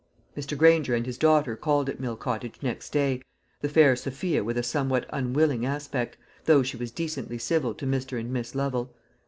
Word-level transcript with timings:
Mr. 0.35 0.57
Granger 0.57 0.95
and 0.95 1.05
his 1.05 1.19
daughter 1.19 1.55
called 1.55 1.87
at 1.87 1.99
Mill 1.99 2.15
Cottage 2.15 2.57
next 2.63 2.89
day: 2.91 3.21
the 3.59 3.69
fair 3.69 3.95
Sophia 3.95 4.43
with 4.43 4.57
a 4.57 4.63
somewhat 4.63 5.05
unwilling 5.13 5.63
aspect, 5.63 6.17
though 6.45 6.63
she 6.63 6.75
was 6.75 6.89
decently 6.89 7.37
civil 7.37 7.75
to 7.75 7.85
Mr. 7.85 8.19
and 8.19 8.33
Miss 8.33 8.55
Lovel. 8.55 8.95